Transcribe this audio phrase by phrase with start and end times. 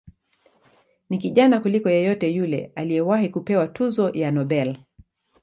[1.09, 4.77] Ni kijana kuliko yeyote yule aliyewahi kupewa tuzo ya Nobel.